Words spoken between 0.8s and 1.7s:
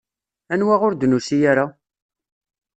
ur d-nusi ara?